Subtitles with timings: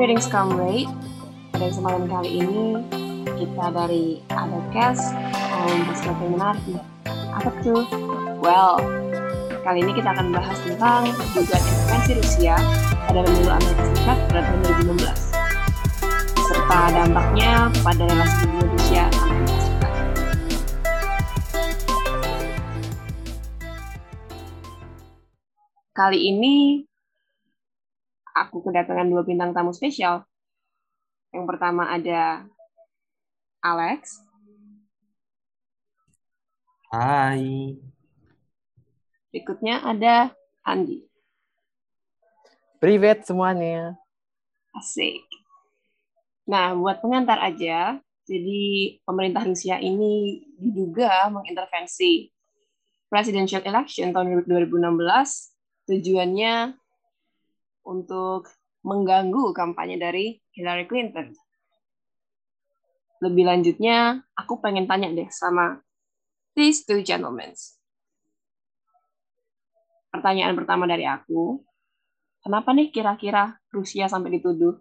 [0.00, 0.88] Greetings comrade.
[1.52, 2.72] Pada kesempatan kali ini
[3.36, 6.80] kita dari Adacast mau membahas yang menarik.
[7.36, 7.84] Apa tuh?
[8.40, 8.80] Well,
[9.60, 11.04] kali ini kita akan bahas tentang
[11.36, 12.56] dugaan intervensi Rusia
[13.12, 17.52] pada pemilu Amerika Serikat pada tahun 2016 serta dampaknya
[17.84, 19.92] pada relasi dunia Rusia Amerika Serikat.
[25.92, 26.88] Kali ini
[28.50, 30.26] aku kedatangan dua bintang tamu spesial.
[31.30, 32.42] Yang pertama ada
[33.62, 34.18] Alex.
[36.90, 37.78] Hai.
[39.30, 40.34] Berikutnya ada
[40.66, 41.06] Andi.
[42.82, 43.94] Privet semuanya.
[44.74, 45.22] Asik.
[46.50, 52.26] Nah, buat pengantar aja, jadi pemerintah Rusia ini diduga mengintervensi
[53.06, 54.90] presidential election tahun 2016
[55.86, 56.74] tujuannya
[57.84, 58.48] untuk
[58.80, 61.36] mengganggu kampanye dari Hillary Clinton.
[63.20, 65.84] Lebih lanjutnya, aku pengen tanya deh sama
[66.56, 67.52] these two gentlemen.
[70.08, 71.60] Pertanyaan pertama dari aku,
[72.40, 74.80] kenapa nih kira-kira Rusia sampai dituduh?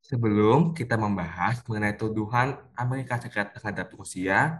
[0.00, 4.56] Sebelum kita membahas mengenai tuduhan Amerika Serikat terhadap Rusia,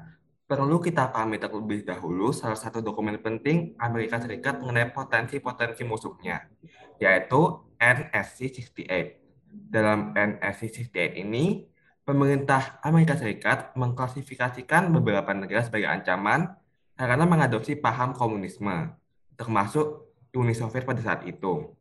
[0.48, 6.48] perlu kita pahami terlebih dahulu salah satu dokumen penting Amerika Serikat mengenai potensi-potensi musuhnya,
[6.96, 9.68] yaitu NSC 68.
[9.68, 11.68] Dalam NSC 68 ini,
[12.00, 16.56] pemerintah Amerika Serikat mengklasifikasikan beberapa negara sebagai ancaman
[16.96, 18.96] karena mengadopsi paham komunisme,
[19.36, 21.76] termasuk Uni Soviet pada saat itu.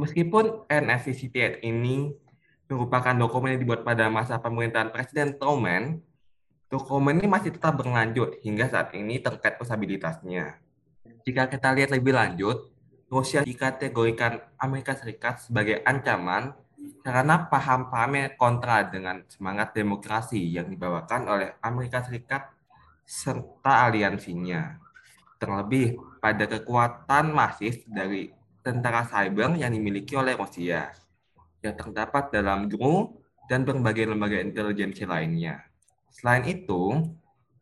[0.00, 2.16] Meskipun NSC 68 ini
[2.64, 6.00] merupakan dokumen yang dibuat pada masa pemerintahan Presiden Truman,
[6.68, 10.58] dokumen ini masih tetap berlanjut hingga saat ini terkait usabilitasnya.
[11.24, 12.68] Jika kita lihat lebih lanjut,
[13.08, 16.52] Rusia dikategorikan Amerika Serikat sebagai ancaman
[17.04, 22.52] karena paham-pahamnya kontra dengan semangat demokrasi yang dibawakan oleh Amerika Serikat
[23.04, 24.80] serta aliansinya.
[25.36, 28.32] Terlebih pada kekuatan masif dari
[28.64, 30.88] tentara cyber yang dimiliki oleh Rusia
[31.60, 33.16] yang terdapat dalam GRU
[33.48, 35.73] dan berbagai lembaga intelijensi lainnya.
[36.14, 37.02] Selain itu,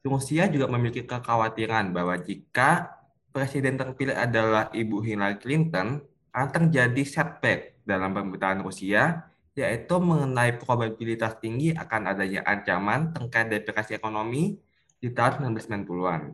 [0.05, 3.01] Rusia juga memiliki kekhawatiran bahwa jika
[3.33, 9.25] presiden terpilih adalah Ibu Hillary Clinton, akan terjadi setback dalam pemerintahan Rusia,
[9.57, 14.57] yaitu mengenai probabilitas tinggi akan adanya ancaman terkait depresi ekonomi
[14.97, 16.33] di tahun 1990-an.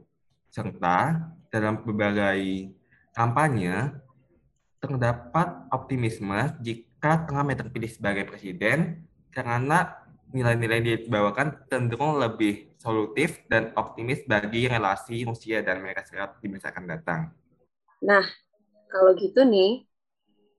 [0.51, 0.99] Serta
[1.51, 2.71] dalam berbagai
[3.15, 3.95] kampanye,
[4.79, 9.03] terdapat optimisme jika tengah terpilih sebagai presiden
[9.35, 16.39] karena nilai-nilai yang dibawakan cenderung lebih solutif dan optimis bagi relasi Rusia dan Amerika Serikat
[16.39, 17.21] di masa akan datang.
[18.05, 18.25] Nah,
[18.89, 19.89] kalau gitu nih,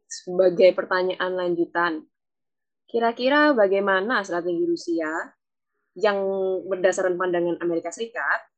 [0.09, 2.03] sebagai pertanyaan lanjutan,
[2.89, 5.09] kira-kira bagaimana strategi Rusia
[5.95, 6.17] yang
[6.65, 8.49] berdasarkan pandangan Amerika Serikat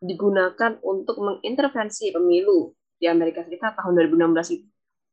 [0.00, 4.68] digunakan untuk mengintervensi pemilu di Amerika Serikat tahun 2016 itu?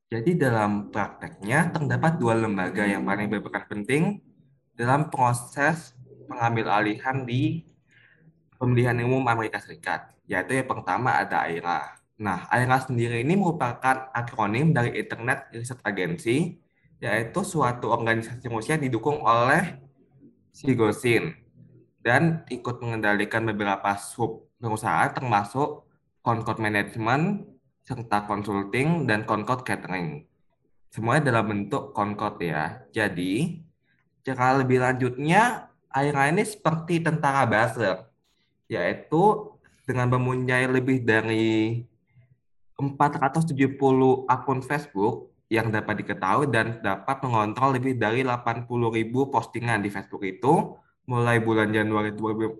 [0.07, 4.23] Jadi dalam prakteknya terdapat dua lembaga yang paling berperan penting
[4.77, 5.97] dalam proses
[6.29, 7.65] pengambil alihan di
[8.61, 11.97] pemilihan umum Amerika Serikat, yaitu yang pertama ada AIRA.
[12.21, 16.61] Nah, AIRA sendiri ini merupakan akronim dari Internet Research Agency,
[17.01, 19.81] yaitu suatu organisasi Rusia didukung oleh
[20.53, 21.33] Sigosin
[22.01, 25.85] dan ikut mengendalikan beberapa sub perusahaan termasuk
[26.25, 27.45] Concord Management,
[27.85, 30.25] serta consulting dan Concord Catering.
[30.89, 32.81] Semuanya dalam bentuk Concord ya.
[32.89, 33.66] Jadi,
[34.27, 38.03] cara lebih lanjutnya, AIRA ini seperti tentara buzzer,
[38.67, 39.55] yaitu
[39.87, 41.87] dengan mempunyai lebih dari
[42.75, 49.87] 470 akun Facebook yang dapat diketahui dan dapat mengontrol lebih dari 80 ribu postingan di
[49.87, 50.75] Facebook itu
[51.07, 52.59] mulai bulan Januari 2015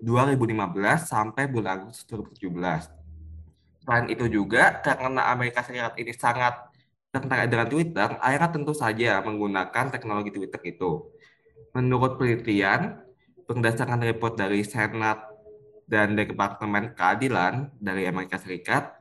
[1.04, 3.84] sampai bulan Agustus 2017.
[3.84, 6.72] Selain itu juga, karena Amerika Serikat ini sangat
[7.12, 11.12] tertarik dengan Twitter, akhirnya tentu saja menggunakan teknologi Twitter itu.
[11.76, 13.00] Menurut penelitian,
[13.48, 15.24] berdasarkan report dari Senat
[15.88, 18.98] dan Departemen Keadilan dari Amerika Serikat,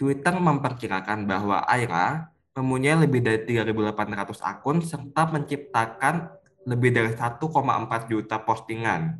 [0.00, 6.28] Twitter memperkirakan bahwa Aira mempunyai lebih dari 3.800 akun serta menciptakan
[6.68, 9.18] lebih dari 1,4 juta postingan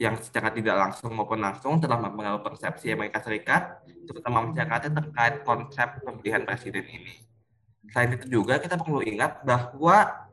[0.00, 6.00] yang secara tidak langsung maupun langsung telah mempengaruhi persepsi Amerika Serikat, terutama masyarakatnya terkait konsep
[6.00, 7.20] pemilihan presiden ini.
[7.92, 10.24] Selain itu juga kita perlu ingat bahwa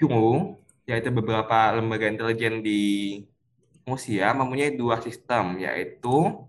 [0.00, 2.80] Jung, yaitu beberapa lembaga intelijen di
[3.84, 6.44] Rusia mempunyai dua sistem, yaitu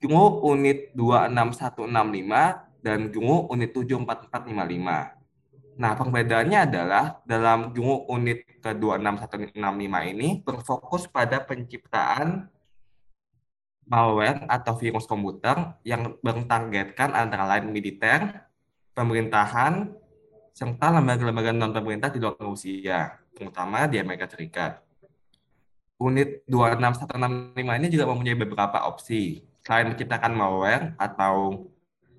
[0.00, 5.20] Jungu Unit 26165 dan Jungu Unit 74455.
[5.80, 12.52] Nah, perbedaannya adalah dalam jungu unit ke-26165 ini berfokus pada penciptaan
[13.88, 18.44] malware atau virus komputer yang bertargetkan antara lain militer,
[18.92, 19.88] pemerintahan,
[20.52, 24.84] serta lembaga-lembaga non-pemerintah di luar Rusia, terutama di Amerika Serikat.
[25.96, 29.44] Unit 26165 ini juga mempunyai beberapa opsi.
[29.64, 31.68] Selain menciptakan malware atau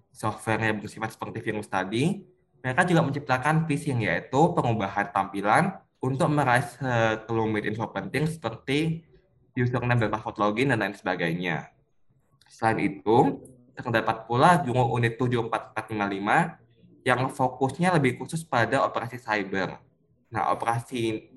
[0.09, 2.25] software yang bersifat seperti virus tadi,
[2.61, 9.05] mereka juga menciptakan phishing, yaitu pengubahan tampilan untuk meraih sekelumit info penting seperti
[9.57, 11.73] username dan password login dan lain sebagainya.
[12.49, 13.41] Selain itu,
[13.73, 16.61] terdapat pula Jungo Unit 74455
[17.01, 19.81] yang fokusnya lebih khusus pada operasi cyber.
[20.31, 21.27] Nah, operasi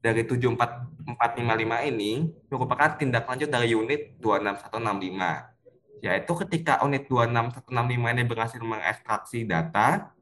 [0.00, 8.60] dari 74455 ini merupakan tindak lanjut dari unit 26165, yaitu ketika unit 26165 ini berhasil
[8.64, 10.16] mengekstraksi data,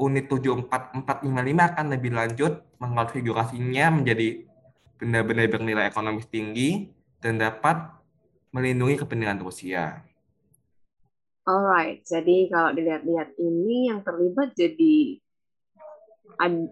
[0.00, 4.48] unit 74455 akan lebih lanjut mengkonfigurasinya menjadi
[4.96, 6.88] benda-benda bernilai ekonomis tinggi
[7.20, 7.84] dan dapat
[8.48, 10.08] melindungi kepentingan Rusia.
[11.44, 15.20] Alright, jadi kalau dilihat-lihat ini yang terlibat jadi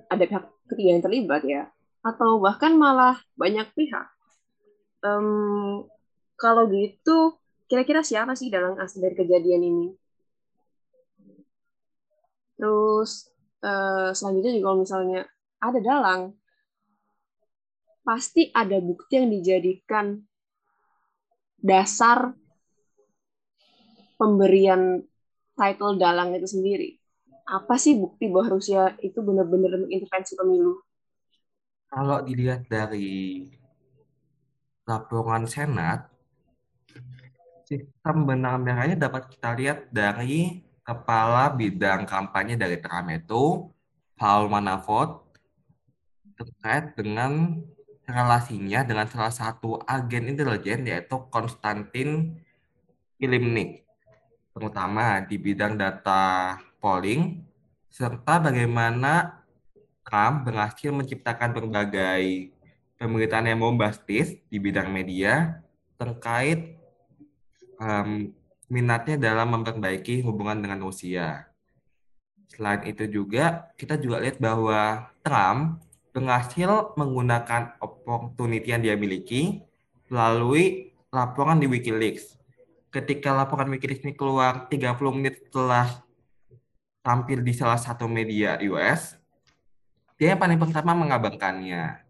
[0.08, 1.70] ada pihak ketiga yang terlibat ya,
[2.02, 4.06] atau bahkan malah banyak pihak.
[5.02, 5.86] Um,
[6.36, 9.88] kalau gitu, kira-kira siapa sih dalam asli dari kejadian ini?
[12.56, 13.28] Terus
[13.62, 15.20] uh, selanjutnya juga kalau misalnya
[15.60, 16.22] ada dalang,
[18.06, 20.22] pasti ada bukti yang dijadikan
[21.58, 22.30] dasar
[24.16, 25.02] pemberian
[25.58, 26.96] title dalang itu sendiri.
[27.46, 30.82] Apa sih bukti bahwa Rusia itu benar-benar mengintervensi pemilu?
[31.86, 33.46] Kalau dilihat dari
[34.82, 36.10] laporan Senat,
[37.66, 43.70] sistem benang merahnya dapat kita lihat dari kepala bidang kampanye dari Trump itu
[44.14, 45.26] Paul Manafort
[46.38, 47.62] terkait dengan
[48.06, 52.38] relasinya dengan salah satu agen intelijen yaitu Konstantin
[53.18, 53.82] Ilimnik
[54.54, 56.54] terutama di bidang data
[56.86, 57.42] polling
[57.90, 59.42] serta bagaimana
[60.06, 62.54] Trump berhasil menciptakan berbagai
[62.94, 65.58] pemberitaan yang bombastis di bidang media
[65.98, 66.78] terkait
[67.82, 68.30] um,
[68.70, 71.50] minatnya dalam memperbaiki hubungan dengan Rusia.
[72.46, 75.82] Selain itu juga, kita juga lihat bahwa Trump
[76.14, 79.66] berhasil menggunakan opportunity yang dia miliki
[80.06, 82.38] melalui laporan di Wikileaks.
[82.94, 86.05] Ketika laporan Wikileaks ini keluar 30 menit setelah
[87.06, 89.14] tampil di salah satu media US,
[90.18, 92.02] dia yang paling pertama mengabarkannya.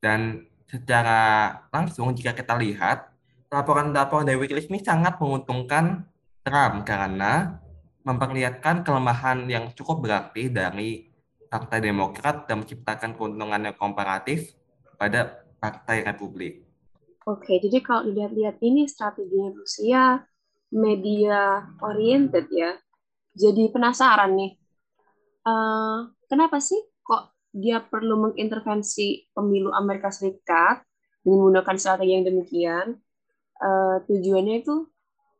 [0.00, 3.12] Dan secara langsung jika kita lihat,
[3.52, 6.08] laporan-laporan dari Wikileaks ini sangat menguntungkan
[6.40, 7.60] Trump karena
[8.08, 11.12] memperlihatkan kelemahan yang cukup berarti dari
[11.48, 14.56] Partai Demokrat dan menciptakan keuntungan yang komparatif
[14.96, 16.64] pada Partai Republik.
[17.28, 20.24] Oke, jadi kalau dilihat-lihat ini strategi Rusia
[20.72, 22.72] media oriented ya.
[23.38, 24.52] Jadi penasaran nih,
[25.46, 30.82] uh, kenapa sih kok dia perlu mengintervensi pemilu Amerika Serikat
[31.22, 32.98] dengan menggunakan strategi yang demikian?
[33.62, 34.86] uh, tujuannya itu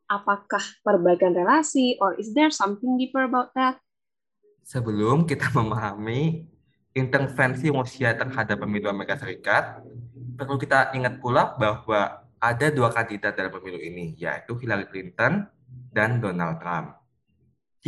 [0.08, 3.78] apakah perbaikan relasi or is there something deeper about that?
[4.66, 6.44] Sebelum kita memahami
[6.92, 9.80] intervensi Rusia terhadap pemilu Amerika Serikat,
[10.34, 15.46] perlu kita ingat pula bahwa ada dua kandidat dalam pemilu ini, yaitu Hillary Clinton
[15.90, 16.97] dan Donald Trump.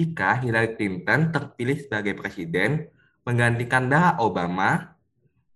[0.00, 2.88] Jika Hillary Clinton terpilih sebagai presiden
[3.20, 4.96] menggantikan Barack Obama,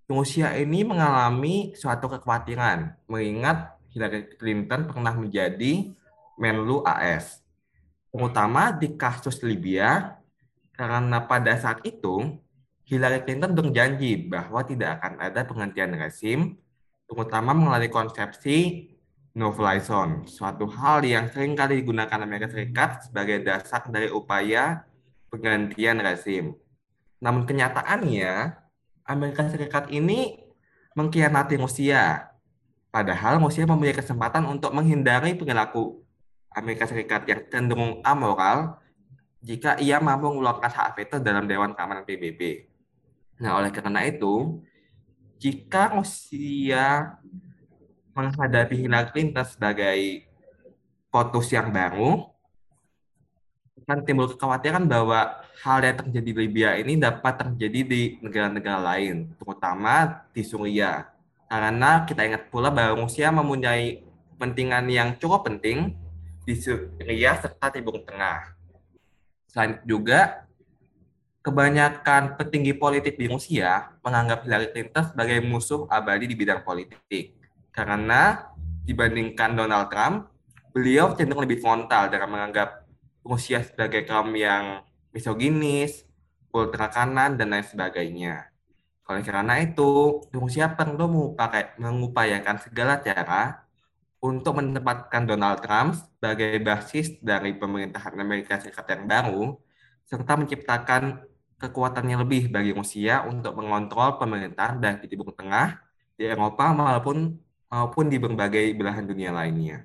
[0.05, 5.97] Rusia ini mengalami suatu kekhawatiran mengingat Hillary Clinton pernah menjadi
[6.37, 7.41] Menlu AS,
[8.13, 10.21] terutama di kasus Libya,
[10.77, 12.37] karena pada saat itu
[12.85, 16.61] Hillary Clinton berjanji bahwa tidak akan ada penggantian rezim,
[17.09, 18.93] terutama melalui konsepsi
[19.35, 24.87] no-fly zone, suatu hal yang sering kali digunakan Amerika Serikat sebagai dasar dari upaya
[25.29, 26.55] penggantian rezim.
[27.19, 28.55] Namun kenyataannya,
[29.05, 30.39] Amerika Serikat ini
[30.95, 32.35] mengkhianati Rusia
[32.95, 35.99] Padahal Rusia mempunyai kesempatan untuk menghindari perilaku
[36.55, 38.79] Amerika Serikat yang cenderung amoral
[39.43, 42.71] jika ia mampu mengeluarkan hak veto dalam Dewan Keamanan PBB.
[43.43, 44.63] Nah, oleh karena itu,
[45.43, 47.19] jika Rusia
[48.15, 50.25] menghadapi Hillary Clinton sebagai
[51.11, 52.31] potus yang baru,
[53.85, 59.37] akan timbul kekhawatiran bahwa hal yang terjadi di Libya ini dapat terjadi di negara-negara lain,
[59.37, 61.05] terutama di Suriah.
[61.45, 64.01] Karena kita ingat pula bahwa Rusia mempunyai
[64.35, 65.93] kepentingan yang cukup penting
[66.49, 68.57] di Syria serta Timur Tengah.
[69.53, 70.49] Selain juga,
[71.45, 77.37] kebanyakan petinggi politik di Rusia menganggap Hillary Clinton sebagai musuh abadi di bidang politik.
[77.75, 78.39] Karena
[78.87, 80.31] dibandingkan Donald Trump,
[80.71, 82.87] beliau cenderung lebih frontal dalam menganggap
[83.27, 86.07] Rusia sebagai kaum yang misoginis,
[86.55, 88.55] ultra kanan, dan lain sebagainya.
[89.11, 91.35] Oleh karena itu, Rusia perlu
[91.77, 93.67] mengupayakan segala cara
[94.25, 99.59] untuk menempatkan Donald Trump sebagai basis dari pemerintahan Amerika Serikat yang baru,
[100.09, 101.21] serta menciptakan
[101.61, 105.77] kekuatannya lebih bagi Rusia untuk mengontrol pemerintahan baik di Timur Tengah,
[106.17, 107.44] di Eropa maupun
[107.75, 109.83] maupun di berbagai belahan dunia lainnya.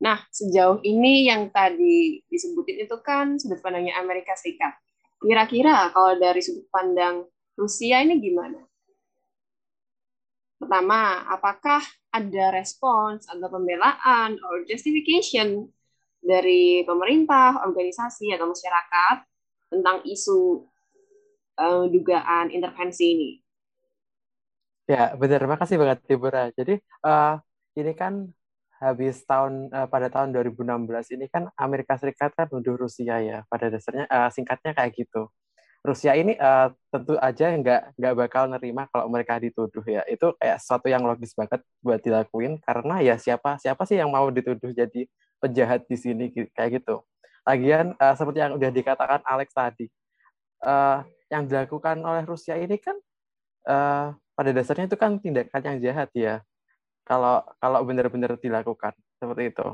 [0.00, 4.72] Nah, sejauh ini yang tadi disebutin itu kan sudut pandangnya Amerika Serikat.
[5.20, 7.28] Kira-kira kalau dari sudut pandang
[7.60, 8.58] Rusia ini gimana?
[10.56, 15.68] Pertama, apakah ada respons atau pembelaan or justification
[16.24, 19.16] dari pemerintah, organisasi atau masyarakat
[19.68, 20.64] tentang isu
[21.60, 23.41] uh, dugaan intervensi ini?
[24.92, 25.40] Ya, benar.
[25.48, 26.52] Makasih banget, Tibura.
[26.52, 27.40] Jadi, uh,
[27.80, 28.28] ini kan
[28.82, 33.38] habis tahun uh, pada tahun 2016 ini kan Amerika Serikat kan nuduh Rusia ya.
[33.48, 35.32] Pada dasarnya uh, singkatnya kayak gitu.
[35.82, 40.62] Rusia ini uh, tentu aja nggak nggak bakal nerima kalau mereka dituduh ya itu kayak
[40.62, 45.10] sesuatu yang logis banget buat dilakuin karena ya siapa siapa sih yang mau dituduh jadi
[45.42, 47.02] penjahat di sini kayak gitu.
[47.42, 49.90] Lagian uh, seperti yang udah dikatakan Alex tadi
[50.62, 51.02] uh,
[51.34, 52.94] yang dilakukan oleh Rusia ini kan
[53.66, 56.40] uh, pada dasarnya itu kan tindakan yang jahat ya.
[57.02, 59.68] Kalau kalau benar-benar dilakukan seperti itu.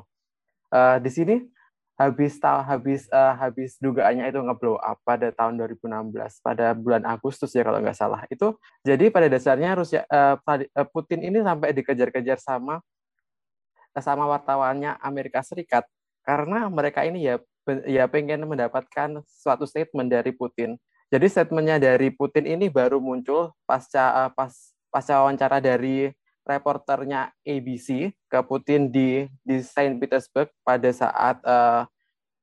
[0.69, 1.37] Uh, di sini
[1.99, 6.15] habis tahu habis uh, habis dugaannya itu ngeblow up pada tahun 2016
[6.45, 8.23] pada bulan Agustus ya kalau nggak salah.
[8.31, 10.39] Itu jadi pada dasarnya Rusia uh,
[10.95, 12.81] Putin ini sampai dikejar-kejar sama
[13.99, 15.85] sama wartawannya Amerika Serikat.
[16.23, 17.43] Karena mereka ini ya
[17.85, 24.29] ya pengen mendapatkan suatu statement dari Putin jadi statementnya dari Putin ini baru muncul pasca
[24.37, 24.53] pas
[24.93, 26.13] pasca wawancara dari
[26.45, 31.85] reporternya ABC ke Putin di di Saint Petersburg pada saat uh,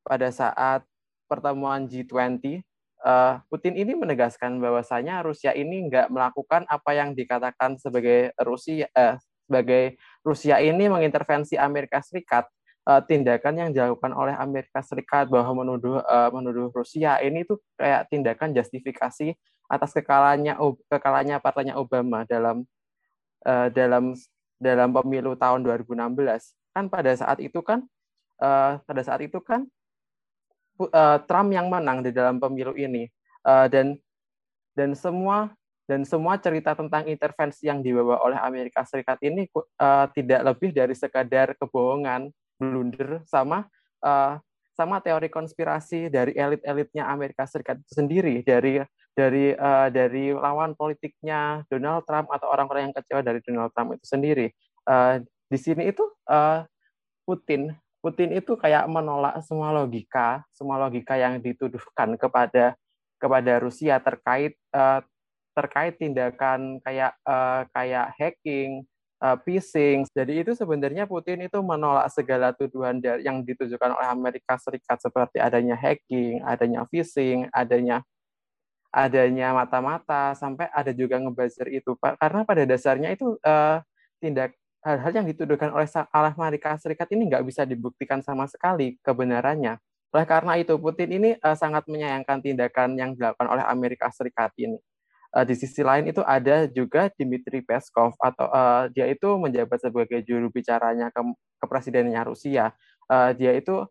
[0.05, 0.81] pada saat
[1.25, 2.61] pertemuan G20
[3.01, 9.17] uh, Putin ini menegaskan bahwasanya Rusia ini nggak melakukan apa yang dikatakan sebagai Rusia uh,
[9.45, 12.49] sebagai Rusia ini mengintervensi Amerika Serikat
[12.85, 18.07] uh, tindakan yang dilakukan oleh Amerika Serikat bahwa menuduh uh, menuduh Rusia ini itu kayak
[18.09, 20.55] tindakan justifikasi atas kekalahannya
[20.87, 22.63] kekalahannya partainya Obama dalam
[23.45, 24.13] uh, dalam
[24.61, 25.97] dalam pemilu tahun 2016
[26.75, 27.83] kan pada saat itu kan
[28.39, 29.67] uh, pada saat itu kan
[30.79, 33.07] uh, Trump yang menang di dalam pemilu ini.
[33.45, 33.93] Uh, dan
[34.73, 35.53] dan semua
[35.85, 40.97] dan semua cerita tentang intervensi yang dibawa oleh Amerika Serikat ini uh, tidak lebih dari
[40.97, 43.67] sekadar kebohongan blunder sama
[44.03, 44.39] uh,
[44.75, 48.83] sama teori konspirasi dari elit-elitnya Amerika Serikat itu sendiri dari
[49.15, 54.03] dari uh, dari lawan politiknya Donald Trump atau orang-orang yang kecewa dari Donald Trump itu
[54.03, 54.51] sendiri.
[54.83, 56.67] Uh, di sini itu uh,
[57.23, 57.71] Putin
[58.05, 62.77] Putin itu kayak menolak semua logika, semua logika yang dituduhkan kepada
[63.17, 65.01] kepada Rusia terkait uh,
[65.57, 68.85] terkait tindakan kayak uh, kayak hacking,
[69.21, 70.03] uh, phishing.
[70.11, 75.75] Jadi itu sebenarnya Putin itu menolak segala tuduhan yang ditujukan oleh Amerika Serikat seperti adanya
[75.77, 78.03] hacking, adanya phishing, adanya
[78.95, 83.83] adanya mata-mata sampai ada juga ngebuzzer itu karena pada dasarnya itu uh,
[84.23, 84.55] tindak
[84.85, 85.83] hal-hal yang dituduhkan oleh
[86.39, 89.81] Amerika Serikat ini nggak bisa dibuktikan sama sekali kebenarannya.
[90.15, 94.79] Oleh karena itu Putin ini uh, sangat menyayangkan tindakan yang dilakukan oleh Amerika Serikat ini.
[95.35, 100.23] Uh, di sisi lain itu ada juga Dmitry Peskov atau uh, dia itu menjabat sebagai
[100.23, 101.19] juru bicaranya ke,
[101.59, 102.71] ke presidennya Rusia.
[103.11, 103.83] Uh, dia itu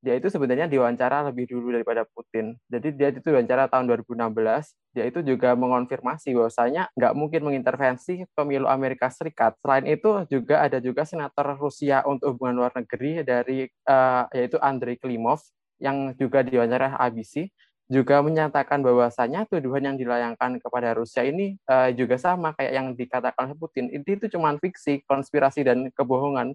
[0.00, 2.56] dia itu sebenarnya diwawancara lebih dulu daripada Putin.
[2.72, 8.64] Jadi dia itu diwawancara tahun 2016, dia itu juga mengonfirmasi bahwasanya nggak mungkin mengintervensi pemilu
[8.64, 9.60] Amerika Serikat.
[9.60, 14.96] Selain itu juga ada juga senator Rusia untuk hubungan luar negeri dari uh, yaitu Andrei
[14.96, 15.44] Klimov
[15.80, 17.48] yang juga diwawancara ABC
[17.90, 23.58] juga menyatakan bahwasanya tuduhan yang dilayangkan kepada Rusia ini uh, juga sama kayak yang dikatakan
[23.58, 23.90] Putin.
[23.90, 26.54] Itu itu cuma fiksi, konspirasi dan kebohongan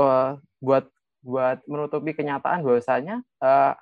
[0.00, 0.88] uh, buat
[1.20, 3.76] buat menutupi kenyataan bahwasanya uh,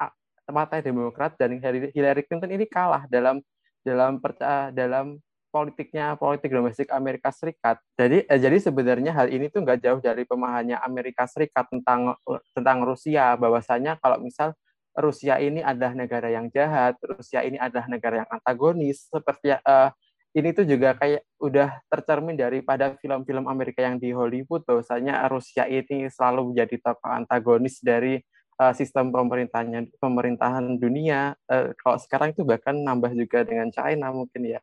[0.51, 1.63] Partai Demokrat dan
[1.95, 3.39] Hillary Clinton ini kalah dalam
[3.87, 7.79] dalam percaya dalam politiknya politik domestik Amerika Serikat.
[7.99, 12.19] Jadi eh, jadi sebenarnya hal ini tuh nggak jauh dari pemahamannya Amerika Serikat tentang
[12.55, 14.55] tentang Rusia bahwasanya kalau misal
[14.99, 19.91] Rusia ini adalah negara yang jahat, Rusia ini adalah negara yang antagonis seperti uh,
[20.31, 26.07] ini tuh juga kayak udah tercermin daripada film-film Amerika yang di Hollywood bahwasanya Rusia ini
[26.07, 28.23] selalu menjadi tokoh antagonis dari
[28.63, 31.35] uh, sistem pemerintahnya pemerintahan dunia.
[31.51, 34.61] Uh, kalau sekarang itu bahkan nambah juga dengan China mungkin ya.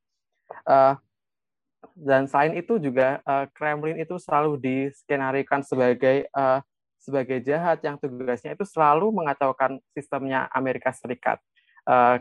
[0.64, 0.96] Uh,
[1.98, 6.64] dan selain itu juga uh, Kremlin itu selalu diskenarikan sebagai uh,
[6.98, 11.40] sebagai jahat yang tugasnya itu selalu mengacaukan sistemnya Amerika Serikat.
[11.88, 12.20] Uh,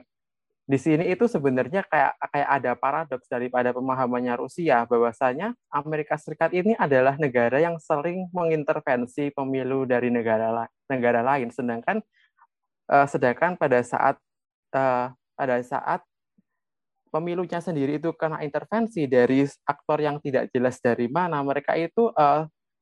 [0.66, 6.74] di sini itu sebenarnya kayak kayak ada paradoks daripada pemahamannya Rusia bahwasanya Amerika Serikat ini
[6.74, 12.02] adalah negara yang sering mengintervensi pemilu dari negara negara lain sedangkan
[12.90, 14.18] uh, sedangkan pada saat
[14.74, 16.02] uh, pada saat
[17.14, 22.10] pemilunya sendiri itu kena intervensi dari aktor yang tidak jelas dari mana mereka itu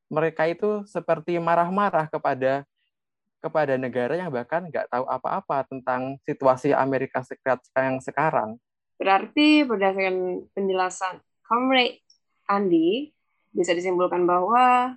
[0.09, 2.65] mereka itu seperti marah-marah kepada
[3.45, 8.57] kepada negara yang bahkan nggak tahu apa-apa tentang situasi Amerika Serikat yang sekarang.
[8.97, 12.01] Berarti berdasarkan penjelasan Comrade
[12.49, 13.13] Andi,
[13.53, 14.97] bisa disimpulkan bahwa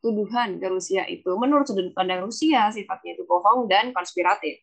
[0.00, 4.62] tuduhan ke Rusia itu menurut sudut pandang Rusia sifatnya itu bohong dan konspiratif.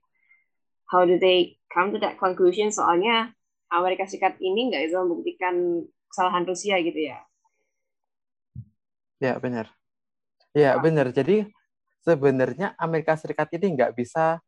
[0.88, 2.72] How do they come to that conclusion?
[2.72, 3.36] Soalnya
[3.68, 7.20] Amerika Serikat ini nggak bisa membuktikan kesalahan Rusia gitu ya.
[9.18, 9.74] Ya benar.
[10.54, 11.10] Ya benar.
[11.14, 11.50] Jadi
[12.06, 14.40] sebenarnya Amerika Serikat ini nggak bisa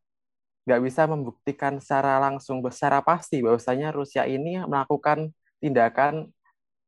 [0.68, 6.30] nggak bisa membuktikan secara langsung secara pasti bahwasanya Rusia ini melakukan tindakan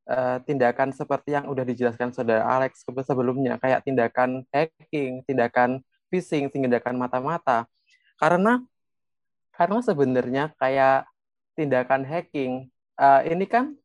[0.07, 6.95] uh, tindakan seperti yang udah dijelaskan saudara Alex sebelumnya kayak tindakan hacking, tindakan phishing, tindakan
[7.01, 7.67] mata-mata.
[8.21, 8.63] Karena
[9.53, 11.09] karena sebenarnya kayak
[11.59, 12.53] tindakan hacking
[12.97, 13.77] uh, ini kan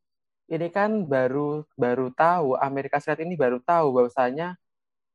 [0.48, 4.56] ini kan baru baru tahu Amerika Serikat ini baru tahu bahwasanya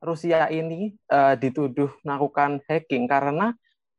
[0.02, 3.54] Rusia ini uh, dituduh melakukan hacking karena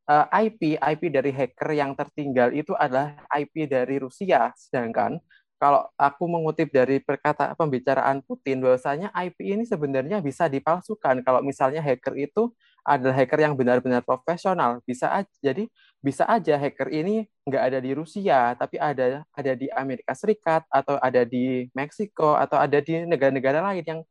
[0.05, 4.51] uh, IP IP dari hacker yang tertinggal itu adalah IP dari Rusia.
[4.53, 5.17] Sedangkan
[5.63, 11.79] kalau aku mengutip dari perkata pembicaraan Putin bahwasanya IP ini sebenarnya bisa dipalsukan kalau misalnya
[11.79, 12.51] hacker itu
[12.83, 15.71] adalah hacker yang benar-benar profesional bisa aja jadi
[16.03, 20.99] bisa aja hacker ini nggak ada di Rusia tapi ada ada di Amerika Serikat atau
[20.99, 24.01] ada di Meksiko atau ada di negara-negara lain yang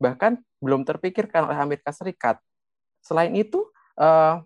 [0.00, 2.42] bahkan belum terpikirkan oleh Amerika Serikat.
[2.98, 3.62] Selain itu,
[3.94, 4.42] uh,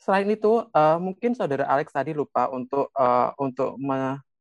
[0.00, 3.76] selain itu uh, mungkin saudara Alex tadi lupa untuk uh, untuk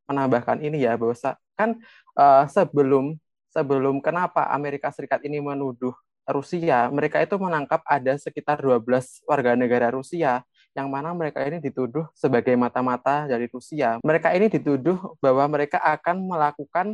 [0.10, 1.14] menambahkan ini ya bahwa
[1.54, 1.78] kan
[2.18, 3.14] uh, sebelum
[3.54, 5.94] sebelum kenapa Amerika Serikat ini menuduh
[6.30, 10.46] Rusia, mereka itu menangkap ada sekitar 12 warga negara Rusia
[10.78, 13.98] yang mana mereka ini dituduh sebagai mata-mata dari Rusia.
[14.06, 16.88] Mereka ini dituduh bahwa mereka akan melakukan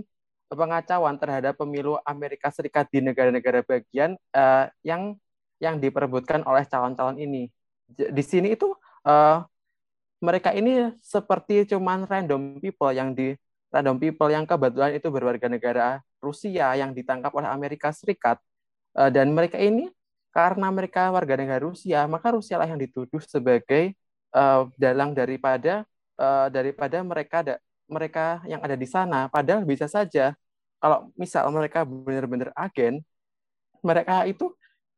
[0.47, 5.19] pengacauan terhadap pemilu Amerika Serikat di negara-negara bagian uh, yang
[5.59, 7.51] yang diperebutkan oleh calon-calon ini.
[7.91, 8.71] Di sini itu
[9.03, 9.43] uh,
[10.25, 13.37] mereka ini seperti cuman random people yang di
[13.69, 18.41] random people yang kebetulan itu berwarga negara Rusia yang ditangkap oleh Amerika Serikat
[18.97, 19.93] uh, dan mereka ini
[20.33, 23.93] karena mereka warga negara Rusia maka Rusia lah yang dituduh sebagai
[24.33, 25.85] uh, dalang daripada
[26.17, 29.29] uh, daripada mereka ada mereka yang ada di sana.
[29.29, 30.33] Padahal bisa saja
[30.81, 33.01] kalau misal mereka benar-benar agen,
[33.85, 34.53] mereka itu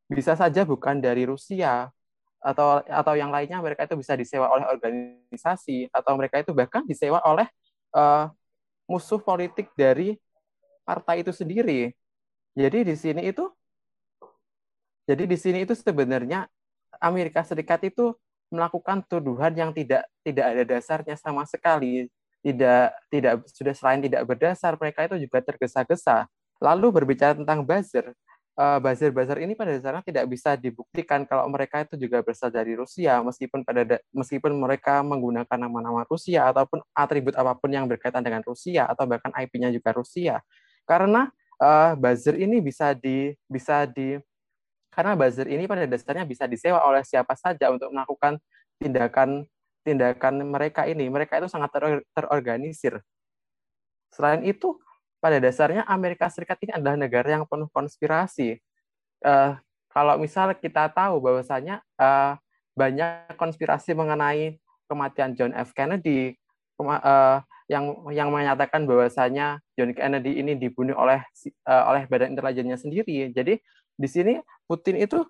[0.08, 1.92] bisa saja bukan dari Rusia
[2.48, 7.20] atau atau yang lainnya mereka itu bisa disewa oleh organisasi atau mereka itu bahkan disewa
[7.28, 7.44] oleh
[7.92, 8.32] uh,
[8.88, 10.16] musuh politik dari
[10.88, 11.92] partai itu sendiri.
[12.56, 13.52] Jadi di sini itu
[15.04, 16.48] jadi di sini itu sebenarnya
[17.04, 18.16] Amerika Serikat itu
[18.48, 22.08] melakukan tuduhan yang tidak tidak ada dasarnya sama sekali.
[22.40, 26.32] Tidak tidak sudah selain tidak berdasar mereka itu juga tergesa-gesa.
[26.64, 28.16] Lalu berbicara tentang buzzer
[28.58, 33.62] buzzer-buzzer ini pada dasarnya tidak bisa dibuktikan kalau mereka itu juga berasal dari Rusia meskipun
[33.62, 39.06] pada meskipun mereka menggunakan nama-nama Rusia ataupun atribut apa pun yang berkaitan dengan Rusia atau
[39.06, 40.42] bahkan IP-nya juga Rusia
[40.90, 41.30] karena
[41.62, 44.18] uh, buzzer ini bisa di bisa di
[44.90, 48.42] karena buzzer ini pada dasarnya bisa disewa oleh siapa saja untuk melakukan
[48.82, 49.46] tindakan
[49.88, 53.00] tindakan mereka ini, mereka itu sangat ter terorganisir.
[54.12, 54.76] Selain itu,
[55.28, 58.64] pada dasarnya Amerika Serikat ini adalah negara yang penuh konspirasi.
[59.20, 59.60] Uh,
[59.92, 62.40] kalau misal kita tahu bahwasanya uh,
[62.80, 64.56] banyak konspirasi mengenai
[64.88, 65.76] kematian John F.
[65.76, 66.40] Kennedy,
[66.80, 71.20] uh, yang yang menyatakan bahwasanya John Kennedy ini dibunuh oleh
[71.68, 73.28] uh, oleh badan intelijennya sendiri.
[73.36, 73.60] Jadi
[74.00, 75.28] di sini Putin itu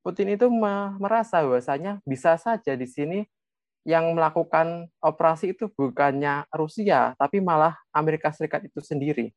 [0.00, 0.48] Putin itu
[0.96, 3.28] merasa bahwasanya bisa saja di sini
[3.86, 9.30] yang melakukan operasi itu bukannya Rusia, tapi malah Amerika Serikat itu sendiri.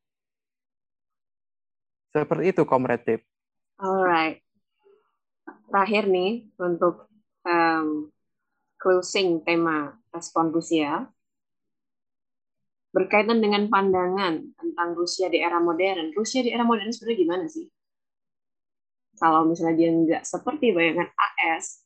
[2.09, 3.21] Seperti itu, Comrade.
[3.77, 4.41] Alright.
[5.69, 7.05] Terakhir nih, untuk
[7.45, 8.09] um,
[8.81, 11.05] closing tema respon Rusia,
[12.89, 16.09] berkaitan dengan pandangan tentang Rusia di era modern.
[16.17, 17.69] Rusia di era modern sebenarnya gimana sih?
[19.21, 21.85] Kalau misalnya dia nggak seperti bayangan AS,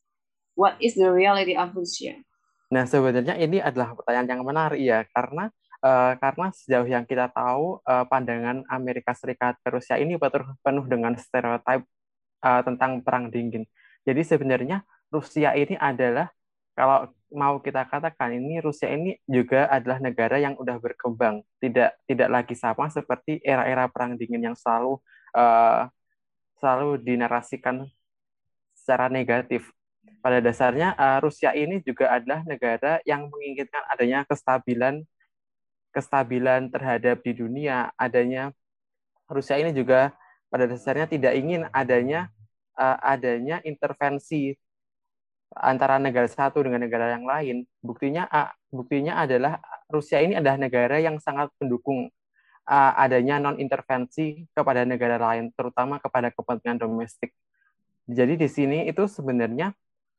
[0.56, 2.16] what is the reality of Russia?
[2.72, 5.52] Nah, sebenarnya ini adalah pertanyaan yang menarik ya, karena
[5.84, 10.16] uh, karena sejauh yang kita tahu uh, pandangan Amerika Serikat ke Rusia ini
[10.64, 11.84] penuh dengan stereotip
[12.40, 13.68] uh, tentang perang dingin.
[14.04, 16.32] Jadi sebenarnya Rusia ini adalah
[16.74, 22.28] kalau mau kita katakan ini Rusia ini juga adalah negara yang udah berkembang, tidak tidak
[22.32, 24.98] lagi sama seperti era-era perang dingin yang selalu
[25.38, 25.86] uh,
[26.58, 27.86] selalu dinarasikan
[28.74, 29.70] secara negatif.
[30.24, 35.04] Pada dasarnya uh, Rusia ini juga adalah negara yang menginginkan adanya kestabilan
[35.92, 38.50] kestabilan terhadap di dunia, adanya
[39.28, 40.16] Rusia ini juga
[40.48, 42.32] pada dasarnya tidak ingin adanya
[42.80, 44.56] uh, adanya intervensi
[45.54, 47.68] antara negara satu dengan negara yang lain.
[47.84, 49.60] Buktinya uh, buktinya adalah
[49.92, 52.08] Rusia ini adalah negara yang sangat mendukung
[52.64, 57.30] uh, adanya non intervensi kepada negara lain, terutama kepada kepentingan domestik.
[58.08, 59.72] Jadi di sini itu sebenarnya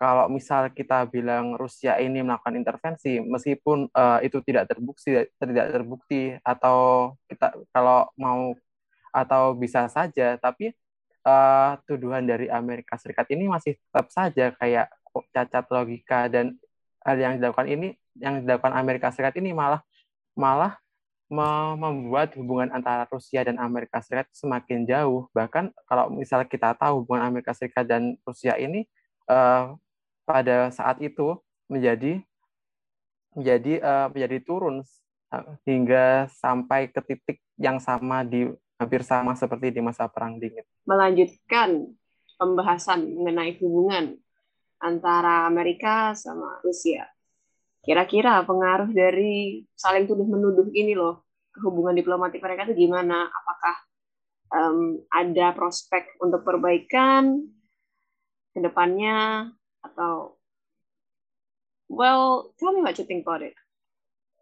[0.05, 6.37] kalau misal kita bilang Rusia ini melakukan intervensi, meskipun uh, itu tidak terbukti, tidak terbukti
[6.45, 8.53] atau kita kalau mau
[9.09, 10.77] atau bisa saja, tapi
[11.25, 14.93] uh, tuduhan dari Amerika Serikat ini masih tetap saja kayak
[15.33, 16.53] cacat logika dan
[17.09, 19.81] yang dilakukan ini, yang dilakukan Amerika Serikat ini malah
[20.37, 20.77] malah
[21.81, 25.25] membuat hubungan antara Rusia dan Amerika Serikat semakin jauh.
[25.33, 28.85] Bahkan kalau misalnya kita tahu hubungan Amerika Serikat dan Rusia ini
[29.33, 29.73] uh,
[30.25, 31.37] pada saat itu
[31.69, 32.21] menjadi
[33.37, 34.81] menjadi uh, menjadi turun
[35.67, 38.47] hingga sampai ke titik yang sama di
[38.79, 40.63] hampir sama seperti di masa perang dingin.
[40.87, 41.91] Melanjutkan
[42.35, 44.15] pembahasan mengenai hubungan
[44.79, 47.07] antara Amerika sama Rusia.
[47.85, 51.23] Kira-kira pengaruh dari saling tuduh menuduh ini loh
[51.63, 53.29] hubungan diplomatik mereka itu gimana?
[53.29, 53.75] Apakah
[54.51, 57.45] um, ada prospek untuk perbaikan
[58.51, 59.47] ke depannya
[59.91, 60.33] atau
[61.91, 63.53] well tell me what you think about it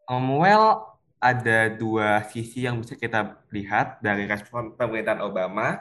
[0.08, 5.79] um, well ada dua sisi yang bisa kita lihat dari respon pemerintahan Obama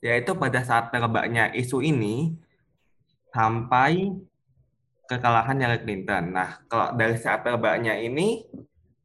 [0.00, 2.38] yaitu pada saat terbaknya isu ini
[3.34, 4.16] sampai
[5.08, 6.24] kekalahan Hillary Clinton.
[6.36, 8.44] Nah, kalau dari saat terbaknya ini,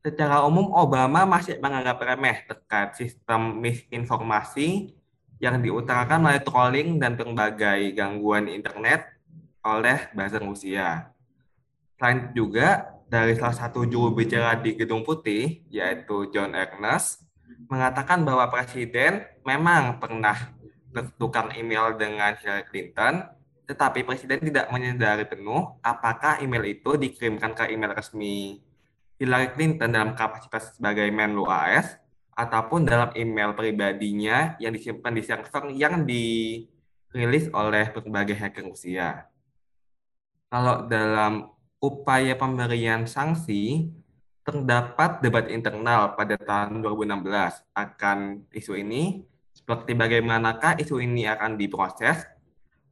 [0.03, 4.91] secara umum Obama masih menganggap remeh terkait sistem misinformasi
[5.39, 9.12] yang diutarakan melalui trolling dan berbagai gangguan internet
[9.63, 11.09] oleh bahasa Rusia.
[11.95, 17.23] Selain juga dari salah satu juru bicara di Gedung Putih, yaitu John Ernest,
[17.71, 20.35] mengatakan bahwa Presiden memang pernah
[20.91, 23.23] bertukar email dengan Hillary Clinton,
[23.65, 28.59] tetapi Presiden tidak menyadari penuh apakah email itu dikirimkan ke email resmi
[29.15, 31.95] Hillary Clinton dalam kapasitas sebagai Menlu AS
[32.35, 39.32] ataupun dalam email pribadinya yang disimpan di server yang dirilis oleh berbagai hacker Rusia
[40.53, 41.49] kalau dalam
[41.81, 43.89] upaya pemberian sanksi
[44.45, 49.25] terdapat debat internal pada tahun 2016 akan isu ini.
[49.49, 52.21] Seperti bagaimanakah isu ini akan diproses?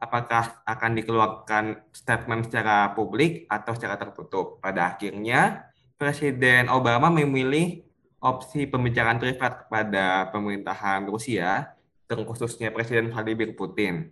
[0.02, 4.58] Apakah akan dikeluarkan statement secara publik atau secara tertutup?
[4.58, 5.70] Pada akhirnya
[6.02, 7.86] Presiden Obama memilih
[8.18, 11.78] opsi pembicaraan privat kepada pemerintahan Rusia
[12.10, 14.10] terkhususnya Presiden Vladimir Putin.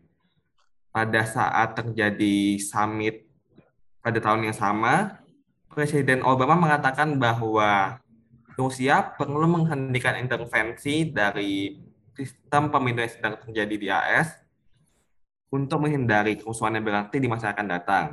[0.93, 3.28] Pada saat terjadi summit
[3.99, 5.19] pada tahun yang sama,
[5.69, 8.01] Presiden Obama mengatakan bahwa
[8.59, 11.79] Rusia perlu menghentikan intervensi dari
[12.17, 14.35] sistem pemilu yang sedang terjadi di AS
[15.53, 18.05] untuk menghindari kerusuhan yang berarti di masa akan datang.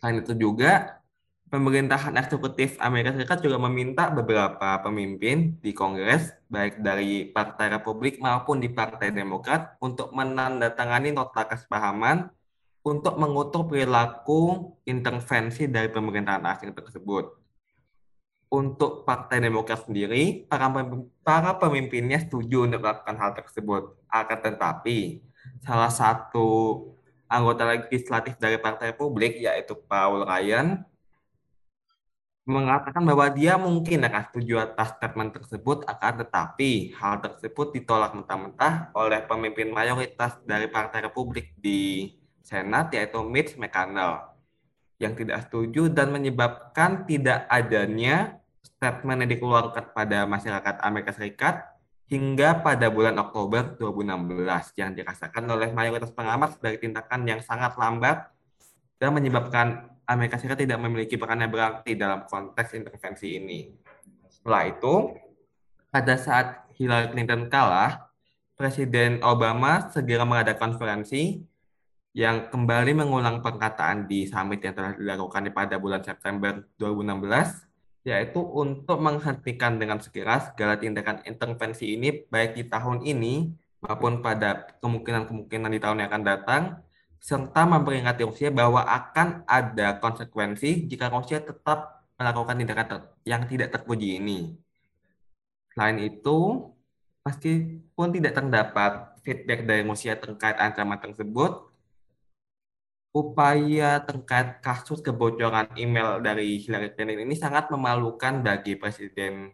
[0.00, 0.98] Selain itu juga,
[1.52, 8.58] pemerintahan eksekutif Amerika Serikat juga meminta beberapa pemimpin di Kongres, baik dari Partai Republik maupun
[8.58, 12.32] di Partai Demokrat, untuk menandatangani nota kesepahaman
[12.80, 17.36] untuk mengutuk perilaku intervensi dari pemerintahan asing tersebut.
[18.50, 20.66] Untuk Partai Demokrat sendiri, para,
[21.22, 23.94] para pemimpinnya setuju untuk melakukan hal tersebut.
[24.10, 25.22] Akan tetapi,
[25.62, 26.82] salah satu
[27.30, 30.82] anggota legislatif dari Partai Republik, yaitu Paul Ryan,
[32.42, 38.90] mengatakan bahwa dia mungkin akan setuju atas statement tersebut, akan tetapi hal tersebut ditolak mentah-mentah
[38.98, 42.10] oleh pemimpin mayoritas dari Partai Republik di
[42.50, 44.26] Senat yaitu Mitch McConnell
[44.98, 51.62] yang tidak setuju dan menyebabkan tidak adanya statement yang dikeluarkan pada masyarakat Amerika Serikat
[52.10, 58.28] hingga pada bulan Oktober 2016 yang dirasakan oleh mayoritas pengamat sebagai tindakan yang sangat lambat
[58.98, 63.70] dan menyebabkan Amerika Serikat tidak memiliki peran yang berarti dalam konteks intervensi ini.
[64.26, 65.14] Setelah itu,
[65.86, 68.10] pada saat Hillary Clinton kalah,
[68.58, 71.40] Presiden Obama segera mengadakan konferensi
[72.10, 77.70] yang kembali mengulang perkataan di summit yang telah dilakukan pada bulan September 2016
[78.02, 83.52] yaitu untuk menghentikan dengan segera segala tindakan intervensi ini baik di tahun ini
[83.84, 86.62] maupun pada kemungkinan-kemungkinan di tahun yang akan datang
[87.20, 92.86] serta memperingati Rusia bahwa akan ada konsekuensi jika Rusia tetap melakukan tindakan
[93.28, 94.56] yang tidak terpuji ini.
[95.72, 96.68] Selain itu,
[97.22, 101.69] meskipun tidak terdapat feedback dari Rusia terkait ancaman tersebut,
[103.10, 109.50] upaya terkait kasus kebocoran email dari Hillary Clinton ini sangat memalukan bagi Presiden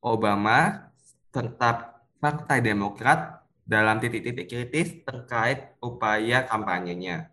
[0.00, 0.88] Obama
[1.28, 7.28] serta Partai Demokrat dalam titik-titik kritis terkait upaya kampanyenya.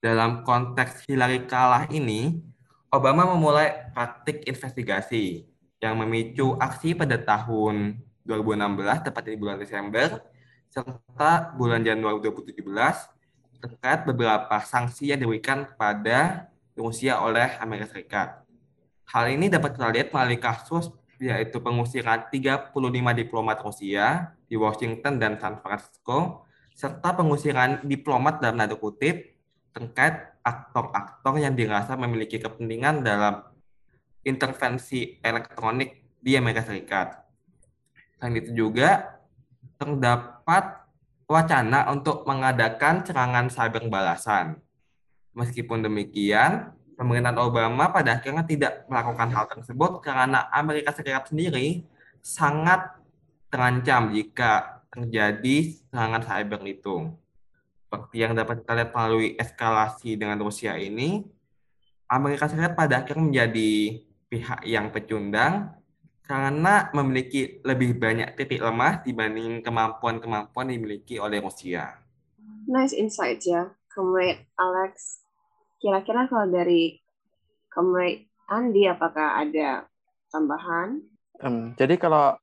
[0.00, 2.40] Dalam konteks Hillary kalah ini,
[2.88, 5.44] Obama memulai praktik investigasi
[5.78, 10.24] yang memicu aksi pada tahun 2016, tepat di bulan Desember,
[10.72, 12.64] serta bulan Januari 2017,
[13.60, 18.28] terkait beberapa sanksi yang diberikan kepada Rusia oleh Amerika Serikat.
[19.04, 20.88] Hal ini dapat kita lihat melalui kasus
[21.20, 22.72] yaitu pengusiran 35
[23.20, 29.36] diplomat Rusia di Washington dan San Francisco, serta pengusiran diplomat dalam nada kutip
[29.76, 33.44] terkait aktor-aktor yang dirasa memiliki kepentingan dalam
[34.24, 37.20] intervensi elektronik di Amerika Serikat.
[38.16, 39.20] Selain itu juga
[39.76, 40.79] terdapat
[41.30, 44.58] wacana untuk mengadakan serangan cyber balasan.
[45.30, 51.86] Meskipun demikian, pemerintahan Obama pada akhirnya tidak melakukan hal tersebut karena Amerika Serikat sendiri
[52.18, 52.98] sangat
[53.46, 57.14] terancam jika terjadi serangan cyber itu.
[57.86, 61.22] Seperti yang dapat kita lihat melalui eskalasi dengan Rusia ini,
[62.10, 65.78] Amerika Serikat pada akhirnya menjadi pihak yang pecundang
[66.30, 71.98] karena memiliki lebih banyak titik lemah dibanding kemampuan-kemampuan dimiliki oleh Rusia.
[72.70, 75.26] Nice insight ya, Comrade Alex.
[75.82, 77.02] Kira-kira kalau dari
[77.66, 79.90] Comrade Andi, apakah ada
[80.30, 81.02] tambahan?
[81.42, 82.38] Um, jadi kalau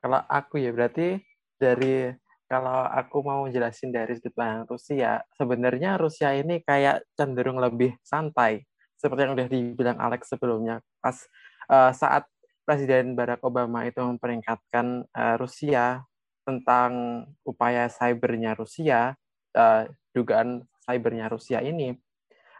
[0.00, 1.20] kalau aku ya berarti
[1.60, 2.08] dari
[2.48, 8.64] kalau aku mau jelasin dari sudut pandang Rusia, sebenarnya Rusia ini kayak cenderung lebih santai,
[8.96, 10.80] seperti yang udah dibilang Alex sebelumnya.
[11.04, 11.20] Pas
[11.68, 12.24] uh, saat
[12.68, 16.04] Presiden Barack Obama itu memperingkatkan uh, Rusia
[16.44, 19.16] tentang upaya cybernya Rusia,
[19.56, 21.96] uh, dugaan cybernya Rusia ini,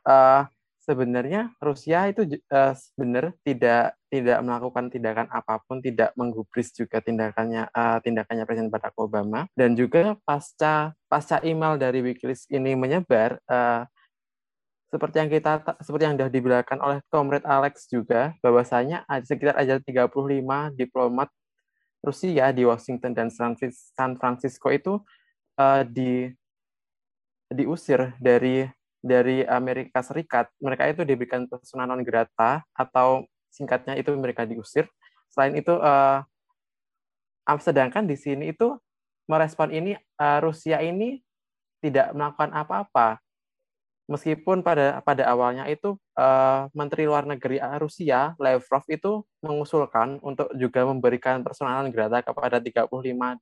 [0.08, 0.48] uh,
[0.80, 7.68] sebenarnya Rusia itu uh, benar tidak tidak melakukan tindakan apa pun, tidak menggubris juga tindakannya
[7.68, 9.44] uh, tindakannya Presiden Barack Obama.
[9.52, 13.84] Dan juga pasca pasca email dari WikiLeaks ini menyebar, uh,
[14.88, 15.52] seperti yang kita
[15.84, 20.08] seperti yang sudah dibilangkan oleh Comrade Alex juga bahwasanya sekitar ada 35
[20.80, 21.28] diplomat
[22.00, 24.96] Rusia di Washington dan San Francisco itu
[25.60, 26.32] uh, di
[27.52, 28.64] diusir dari
[29.04, 30.48] dari Amerika Serikat.
[30.56, 34.88] Mereka itu diberikan persona non grata atau singkatnya itu mereka diusir.
[35.28, 36.24] Selain itu uh,
[37.60, 38.72] sedangkan di sini itu
[39.28, 41.20] merespon ini uh, Rusia ini
[41.84, 43.20] tidak melakukan apa-apa
[44.08, 50.88] meskipun pada pada awalnya itu uh, Menteri Luar Negeri Rusia Lavrov itu mengusulkan untuk juga
[50.88, 52.88] memberikan personalan grata kepada 35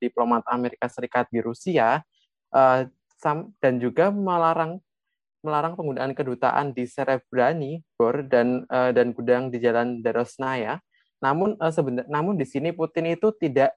[0.03, 2.03] diplomat Amerika Serikat di Rusia
[2.51, 2.83] uh,
[3.63, 4.83] dan juga melarang
[5.41, 10.83] melarang penggunaan kedutaan di Serebrani, Bor dan uh, dan gudang di Jalan Darosnaya.
[11.23, 13.71] Namun uh, sebenarnya namun di sini Putin itu tidak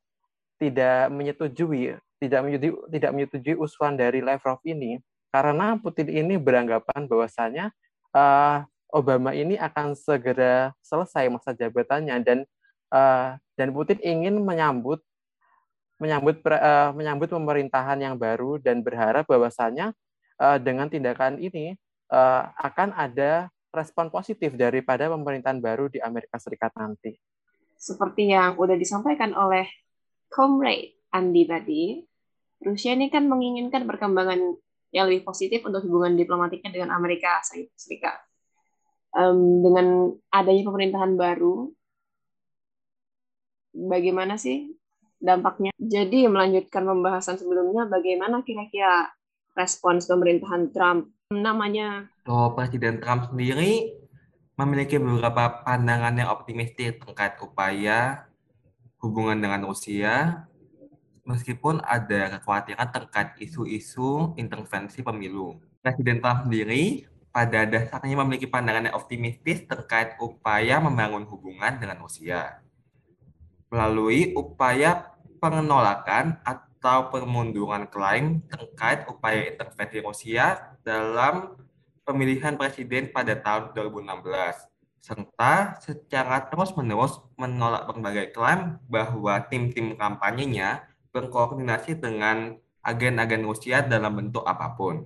[0.59, 4.99] tidak menyetujui tidak menyetujui tidak menyetujui usulan dari Lavrov ini
[5.29, 7.69] karena Putin ini beranggapan bahwasanya
[8.13, 12.39] uh, Obama ini akan segera selesai masa jabatannya dan
[12.89, 14.97] uh, dan Putin ingin menyambut
[16.01, 19.93] menyambut uh, menyambut pemerintahan yang baru dan berharap bahwasanya
[20.41, 21.77] uh, dengan tindakan ini
[22.09, 27.13] uh, akan ada respon positif daripada pemerintahan baru di Amerika Serikat nanti.
[27.77, 29.69] Seperti yang sudah disampaikan oleh
[30.33, 31.83] Comrade Andi tadi,
[32.65, 34.57] Rusia ini kan menginginkan perkembangan
[34.89, 38.17] yang lebih positif untuk hubungan diplomatiknya dengan Amerika Serikat.
[39.09, 41.73] Um, dengan adanya pemerintahan baru,
[43.73, 44.73] bagaimana sih
[45.17, 45.73] dampaknya?
[45.77, 49.09] Jadi melanjutkan pembahasan sebelumnya, bagaimana kira-kira
[49.57, 51.09] respons pemerintahan Trump?
[51.29, 52.09] Namanya.
[52.25, 53.93] Oh, Presiden Trump sendiri
[54.57, 58.27] memiliki beberapa pandangan yang optimistis terkait upaya
[58.99, 60.45] hubungan dengan Rusia
[61.29, 65.61] meskipun ada kekhawatiran terkait isu-isu intervensi pemilu.
[65.85, 72.65] Presiden Trump sendiri pada dasarnya memiliki pandangan yang optimistis terkait upaya membangun hubungan dengan Rusia.
[73.69, 81.53] Melalui upaya penolakan atau pemunduran klaim terkait upaya intervensi Rusia dalam
[82.01, 84.65] pemilihan presiden pada tahun 2016
[84.99, 94.45] serta secara terus-menerus menolak berbagai klaim bahwa tim-tim kampanyenya berkoordinasi dengan agen-agen Rusia dalam bentuk
[94.45, 95.05] apa pun.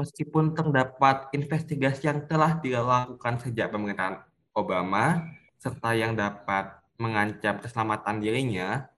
[0.00, 4.24] Meskipun terdapat investigasi yang telah dilakukan sejak pemerintahan
[4.56, 5.30] Obama,
[5.60, 8.88] serta yang dapat mengancam keselamatan dirinya,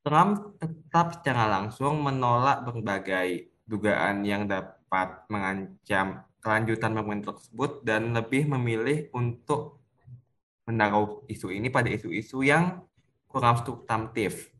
[0.00, 8.48] Trump tetap secara langsung menolak berbagai dugaan yang dapat mengancam kelanjutan pemerintahan tersebut dan lebih
[8.48, 9.78] memilih untuk
[10.64, 12.80] menaruh isu ini pada isu-isu yang
[13.30, 14.50] kurang substantif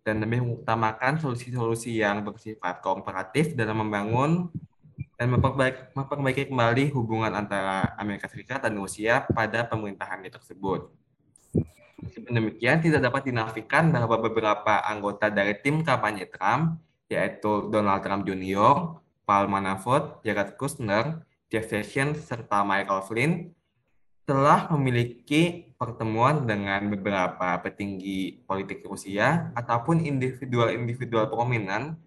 [0.00, 4.48] dan lebih mengutamakan solusi-solusi yang bersifat kooperatif dalam membangun
[5.16, 10.90] dan memperbaiki, memperbaiki kembali hubungan antara Amerika Serikat dan Rusia pada pemerintahannya tersebut.
[12.28, 19.00] Demikian, tidak dapat dinafikan bahwa beberapa anggota dari tim kampanye Trump, yaitu Donald Trump Jr.,
[19.24, 23.32] Paul Manafort, Jared Kushner, Jeff Sessions, serta Michael Flynn
[24.24, 32.00] telah memiliki pertemuan dengan beberapa petinggi politik Rusia ataupun individual-individual prominent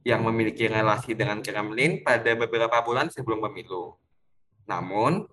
[0.00, 4.00] yang memiliki relasi dengan Kremlin pada beberapa bulan sebelum pemilu.
[4.64, 5.28] Namun,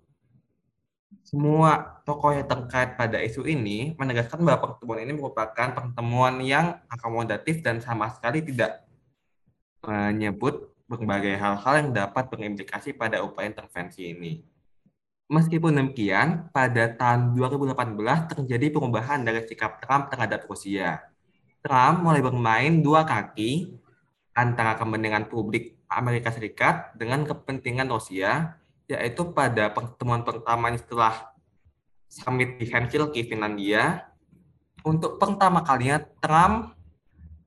[1.23, 7.63] semua tokoh yang terkait pada isu ini menegaskan bahwa pertemuan ini merupakan pertemuan yang akomodatif
[7.63, 8.83] dan sama sekali tidak
[9.87, 14.41] menyebut berbagai hal-hal yang dapat berimplikasi pada upaya intervensi ini.
[15.29, 17.77] Meskipun demikian, pada tahun 2018
[18.33, 21.05] terjadi perubahan dari sikap Trump terhadap Rusia.
[21.61, 23.77] Trump mulai bermain dua kaki
[24.33, 28.57] antara kepentingan publik Amerika Serikat dengan kepentingan Rusia,
[28.89, 31.29] yaitu pada pertemuan pertama setelah
[32.09, 34.09] summit di Helsinki, Finlandia.
[34.81, 36.73] Untuk pertama kalinya, Trump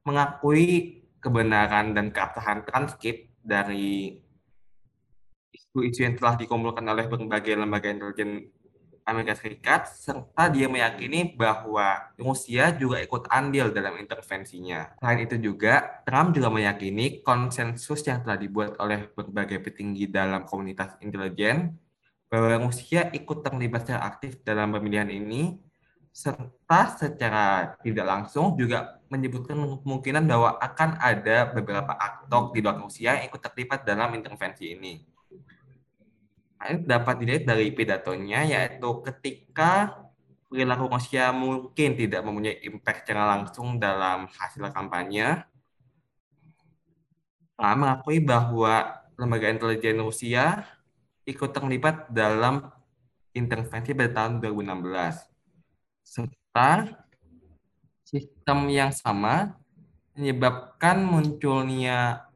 [0.07, 4.22] mengakui kebenaran dan keabsahan transkrip dari
[5.73, 8.53] isu-isu yang telah dikumpulkan oleh berbagai lembaga intelijen
[9.03, 14.95] Amerika Serikat, serta dia meyakini bahwa Rusia juga ikut andil dalam intervensinya.
[15.01, 20.95] Selain itu juga, Trump juga meyakini konsensus yang telah dibuat oleh berbagai petinggi dalam komunitas
[21.03, 21.75] intelijen
[22.31, 25.59] bahwa Rusia ikut terlibat secara aktif dalam pemilihan ini,
[26.13, 33.19] serta secara tidak langsung juga menyebutkan kemungkinan bahwa akan ada beberapa aktor di luar Rusia
[33.19, 35.12] yang ikut terlibat dalam intervensi ini.
[36.62, 39.98] Ini dapat dilihat dari pidatonya, yaitu ketika
[40.46, 45.42] perilaku Rusia mungkin tidak mempunyai impact secara langsung dalam hasil kampanye,
[47.57, 50.62] nah, mengakui bahwa lembaga intelijen Rusia
[51.25, 52.68] ikut terlibat dalam
[53.33, 55.25] intervensi pada tahun 2016.
[56.05, 56.90] Serta
[58.05, 59.57] sistem yang sama
[60.12, 62.29] menyebabkan munculnya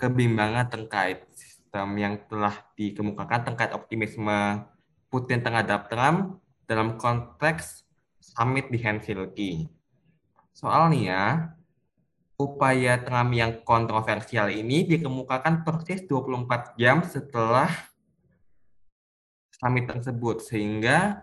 [0.00, 1.28] kebimbangan terkait
[1.70, 4.66] sistem yang telah dikemukakan terkait optimisme
[5.06, 7.86] Putin terhadap Trump dalam konteks
[8.18, 9.70] summit di Helsinki.
[10.50, 11.54] Soalnya,
[12.34, 17.70] upaya Trump yang kontroversial ini dikemukakan persis 24 jam setelah
[19.54, 21.22] summit tersebut, sehingga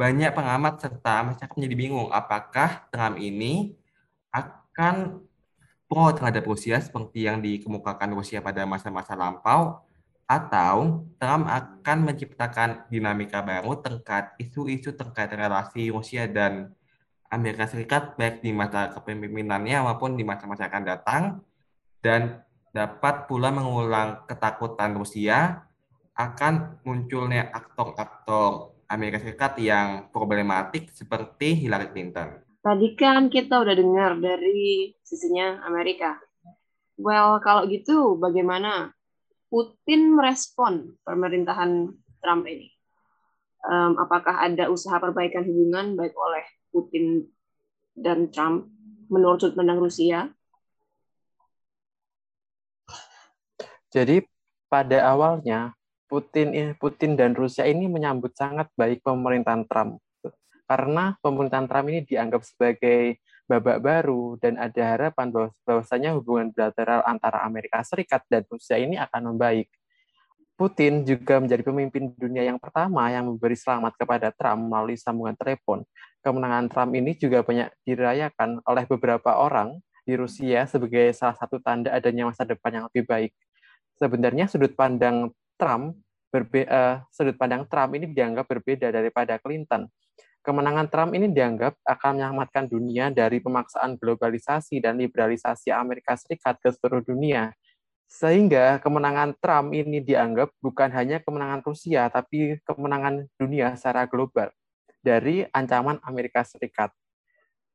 [0.00, 3.76] banyak pengamat serta masyarakat menjadi bingung apakah Trump ini
[4.32, 5.27] akan
[5.88, 9.80] pro terhadap Rusia seperti yang dikemukakan Rusia pada masa-masa lampau
[10.28, 16.76] atau Trump akan menciptakan dinamika baru terkait isu-isu terkait relasi Rusia dan
[17.32, 21.22] Amerika Serikat baik di masa kepemimpinannya maupun di masa-masa akan datang
[22.04, 22.44] dan
[22.76, 25.64] dapat pula mengulang ketakutan Rusia
[26.12, 32.47] akan munculnya aktor-aktor Amerika Serikat yang problematik seperti Hillary Clinton.
[32.68, 36.20] Tadi kan kita udah dengar dari sisinya Amerika.
[37.00, 38.92] Well, kalau gitu bagaimana
[39.48, 41.88] Putin merespon pemerintahan
[42.20, 42.68] Trump ini?
[43.64, 47.32] Um, apakah ada usaha perbaikan hubungan baik oleh Putin
[47.96, 48.68] dan Trump
[49.08, 50.28] menurut sudut pandang Rusia?
[53.88, 54.20] Jadi
[54.68, 55.72] pada awalnya
[56.04, 60.04] Putin Putin dan Rusia ini menyambut sangat baik pemerintahan Trump
[60.68, 63.16] karena pemerintahan Trump ini dianggap sebagai
[63.48, 69.00] babak baru dan ada harapan bahwa bahwasanya hubungan bilateral antara Amerika Serikat dan Rusia ini
[69.00, 69.72] akan membaik.
[70.58, 75.86] Putin juga menjadi pemimpin dunia yang pertama yang memberi selamat kepada Trump melalui sambungan telepon.
[76.20, 81.94] Kemenangan Trump ini juga banyak dirayakan oleh beberapa orang di Rusia sebagai salah satu tanda
[81.94, 83.32] adanya masa depan yang lebih baik.
[83.96, 85.96] Sebenarnya sudut pandang Trump
[86.28, 89.88] berbe uh, sudut pandang Trump ini dianggap berbeda daripada Clinton
[90.48, 96.72] kemenangan Trump ini dianggap akan menyelamatkan dunia dari pemaksaan globalisasi dan liberalisasi Amerika Serikat ke
[96.72, 97.52] seluruh dunia.
[98.08, 104.48] Sehingga kemenangan Trump ini dianggap bukan hanya kemenangan Rusia, tapi kemenangan dunia secara global
[105.04, 106.88] dari ancaman Amerika Serikat.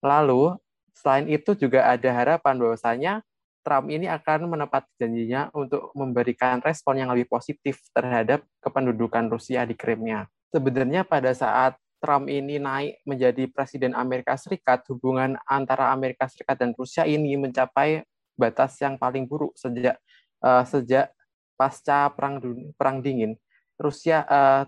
[0.01, 0.57] Lalu,
[0.97, 3.13] selain itu juga ada harapan bahwasanya
[3.61, 9.77] Trump ini akan menepati janjinya untuk memberikan respon yang lebih positif terhadap kependudukan Rusia di
[9.77, 10.25] Crimea.
[10.49, 16.75] Sebenarnya pada saat Trump ini naik menjadi presiden Amerika Serikat, hubungan antara Amerika Serikat dan
[16.75, 18.03] Rusia ini mencapai
[18.35, 19.95] batas yang paling buruk sejak
[20.43, 21.15] uh, sejak
[21.55, 22.43] pasca perang
[22.75, 23.39] perang dingin.
[23.79, 24.67] Rusia uh,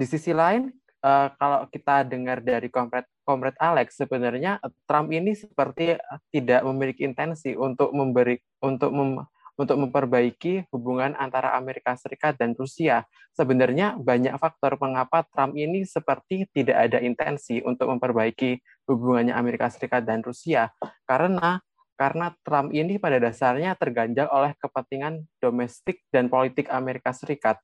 [0.00, 0.72] di sisi lain
[1.04, 4.56] uh, kalau kita dengar dari komret komret Alex sebenarnya
[4.88, 6.00] Trump ini seperti
[6.32, 9.20] tidak memiliki intensi untuk memberi untuk mem,
[9.56, 13.04] untuk memperbaiki hubungan antara Amerika Serikat dan Rusia.
[13.36, 20.08] Sebenarnya banyak faktor mengapa Trump ini seperti tidak ada intensi untuk memperbaiki hubungannya Amerika Serikat
[20.08, 20.72] dan Rusia.
[21.04, 21.60] Karena
[21.92, 27.60] karena Trump ini pada dasarnya terganjal oleh kepentingan domestik dan politik Amerika Serikat.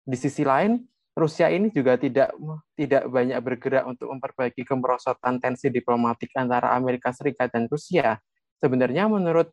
[0.00, 0.80] Di sisi lain,
[1.12, 2.32] Rusia ini juga tidak
[2.78, 8.16] tidak banyak bergerak untuk memperbaiki kemerosotan tensi diplomatik antara Amerika Serikat dan Rusia.
[8.56, 9.52] Sebenarnya menurut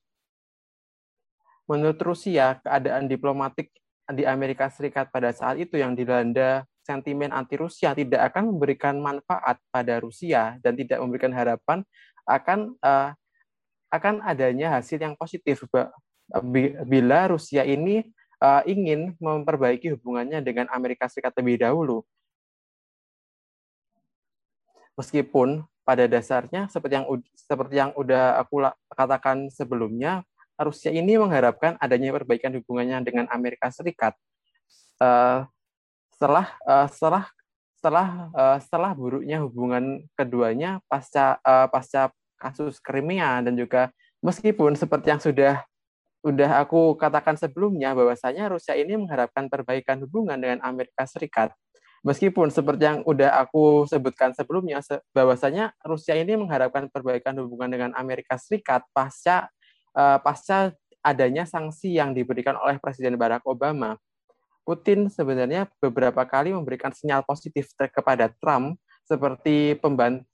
[1.68, 3.76] Menurut Rusia, keadaan diplomatik
[4.08, 10.00] di Amerika Serikat pada saat itu yang dilanda sentimen anti-Rusia tidak akan memberikan manfaat pada
[10.00, 11.84] Rusia dan tidak memberikan harapan
[12.24, 13.12] akan uh,
[13.92, 15.68] akan adanya hasil yang positif
[16.88, 18.08] bila Rusia ini
[18.40, 22.04] uh, ingin memperbaiki hubungannya dengan Amerika Serikat lebih dahulu.
[24.96, 30.24] Meskipun pada dasarnya seperti yang seperti yang udah aku katakan sebelumnya
[30.58, 34.18] Rusia ini mengharapkan adanya perbaikan hubungannya dengan Amerika Serikat.
[34.98, 35.46] Uh,
[36.18, 37.24] setelah uh, setelah
[37.78, 42.10] setelah uh, setelah buruknya hubungan keduanya pasca uh, pasca
[42.42, 43.94] kasus Crimea dan juga
[44.26, 45.62] meskipun seperti yang sudah
[46.26, 51.54] sudah aku katakan sebelumnya bahwasanya Rusia ini mengharapkan perbaikan hubungan dengan Amerika Serikat.
[52.06, 54.82] Meskipun seperti yang udah aku sebutkan sebelumnya
[55.14, 59.50] bahwasanya Rusia ini mengharapkan perbaikan hubungan dengan Amerika Serikat pasca
[59.96, 63.96] uh, pasca adanya sanksi yang diberikan oleh Presiden Barack Obama,
[64.68, 68.76] Putin sebenarnya beberapa kali memberikan sinyal positif kepada Trump
[69.08, 70.28] seperti pemban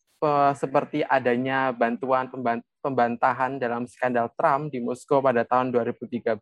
[0.56, 2.32] seperti adanya bantuan
[2.80, 6.40] pembantahan dalam skandal Trump di Moskow pada tahun 2013.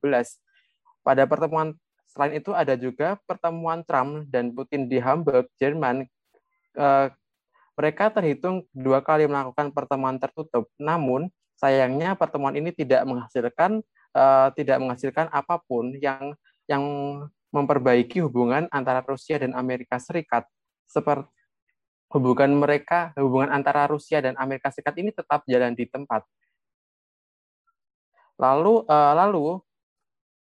[1.01, 1.73] Pada pertemuan
[2.05, 6.05] selain itu ada juga pertemuan Trump dan Putin di Hamburg, Jerman.
[6.77, 7.07] Eh,
[7.73, 10.69] mereka terhitung dua kali melakukan pertemuan tertutup.
[10.77, 13.85] Namun sayangnya pertemuan ini tidak menghasilkan
[14.17, 16.33] uh, tidak menghasilkan apa pun yang
[16.65, 16.81] yang
[17.53, 20.49] memperbaiki hubungan antara Rusia dan Amerika Serikat.
[20.89, 21.29] Seperti
[22.11, 26.25] hubungan mereka hubungan antara Rusia dan Amerika Serikat ini tetap jalan di tempat.
[28.41, 29.61] Lalu uh, lalu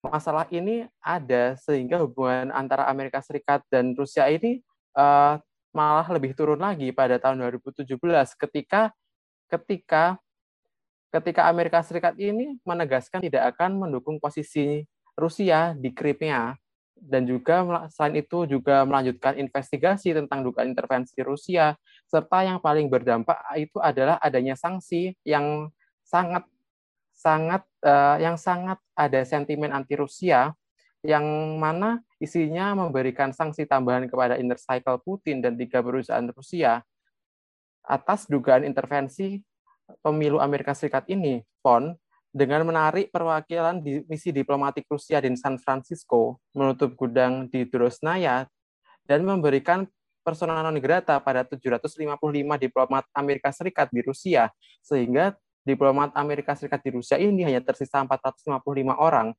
[0.02, 4.58] masalah ini ada sehingga hubungan antara Amerika Serikat dan Rusia ini
[4.98, 5.38] uh,
[5.70, 7.86] malah lebih turun lagi pada tahun 2017
[8.34, 8.90] ketika
[9.46, 10.18] ketika
[11.12, 16.56] ketika Amerika Serikat ini menegaskan tidak akan mendukung posisi Rusia di Crimea
[16.96, 21.76] dan juga selain itu juga melanjutkan investigasi tentang dugaan intervensi Rusia
[22.08, 25.68] serta yang paling berdampak itu adalah adanya sanksi yang
[26.06, 26.46] sangat
[27.12, 30.54] sangat uh, yang sangat ada sentimen anti Rusia
[31.02, 31.26] yang
[31.58, 36.80] mana isinya memberikan sanksi tambahan kepada Inner Cycle Putin dan tiga perusahaan Rusia
[37.82, 39.42] atas dugaan intervensi
[40.00, 41.94] pemilu Amerika Serikat ini, PON,
[42.32, 48.48] dengan menarik perwakilan di misi diplomatik Rusia di San Francisco, menutup gudang di Drosnaya,
[49.04, 49.84] dan memberikan
[50.24, 52.16] personal non grata pada 755
[52.56, 54.48] diplomat Amerika Serikat di Rusia,
[54.80, 59.36] sehingga diplomat Amerika Serikat di Rusia ini hanya tersisa 455 orang.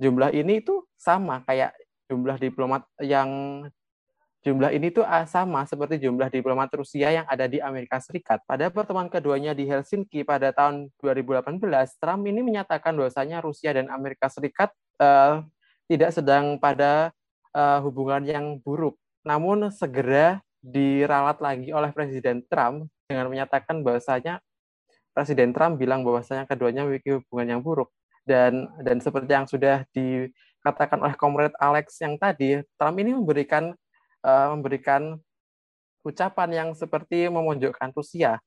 [0.00, 1.74] Jumlah ini itu sama kayak
[2.06, 3.28] jumlah diplomat yang
[4.46, 8.46] Jumlah ini tuh ah, sama seperti jumlah diplomat Rusia yang ada di Amerika Serikat.
[8.46, 11.58] Pada pertemuan keduanya di Helsinki pada tahun 2018,
[11.98, 14.70] Trump ini menyatakan bahwasanya Rusia dan Amerika Serikat
[15.02, 15.42] uh,
[15.90, 17.10] tidak sedang pada
[17.58, 18.94] uh, hubungan yang buruk,
[19.26, 24.38] namun segera diralat lagi oleh Presiden Trump dengan menyatakan bahwasanya
[25.10, 27.90] Presiden Trump bilang bahwasanya keduanya memiliki hubungan yang buruk
[28.22, 33.74] dan dan seperti yang sudah dikatakan oleh Komrade Alex yang tadi, Trump ini memberikan
[34.26, 35.22] uh, memberikan
[36.02, 38.42] ucapan yang seperti memojokkan Rusia.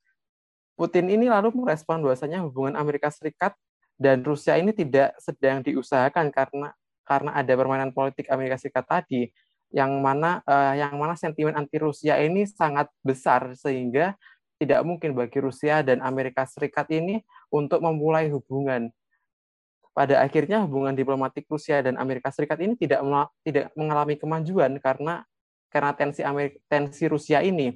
[0.75, 3.55] Putin ini lalu merespon bahwasanya hubungan Amerika Serikat
[3.99, 6.71] dan Rusia ini tidak sedang diusahakan karena
[7.03, 9.31] karena ada permainan politik Amerika Serikat tadi.
[9.69, 14.17] yang mana uh, yang mana sentimen anti Rusia ini sangat besar sehingga
[14.57, 17.21] tidak mungkin bagi Rusia dan Amerika Serikat ini
[17.53, 18.89] untuk memulai hubungan.
[19.93, 23.05] Pada akhirnya hubungan diplomatik Rusia dan Amerika Serikat ini tidak
[23.45, 25.21] tidak mengalami kemajuan karena
[25.69, 27.73] karena tensi Amerika, tensi Rusia ini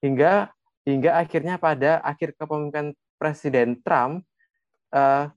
[0.00, 0.50] hingga
[0.86, 4.22] hingga akhirnya pada akhir kepemimpinan Presiden Trump
[4.92, 5.28] uh,